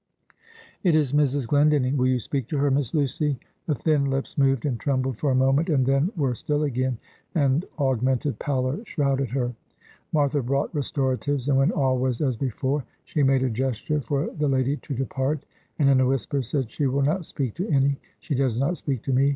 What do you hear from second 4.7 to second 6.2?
trembled for a moment, and then